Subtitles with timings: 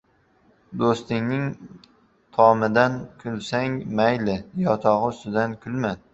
[0.83, 1.43] •Do‘stingning
[2.39, 5.97] tomidan kulsang mayli, yotog‘i ustidan kulma.